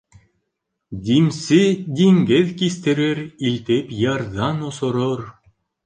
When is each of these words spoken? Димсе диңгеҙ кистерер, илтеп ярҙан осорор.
Димсе 1.09 1.59
диңгеҙ 2.01 2.51
кистерер, 2.63 3.25
илтеп 3.53 3.97
ярҙан 4.03 4.69
осорор. 4.73 5.27